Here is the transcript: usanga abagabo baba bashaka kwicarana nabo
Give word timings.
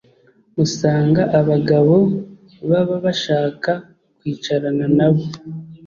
usanga 0.65 1.21
abagabo 1.39 1.95
baba 2.69 2.95
bashaka 3.05 3.71
kwicarana 4.17 4.85
nabo 4.97 5.23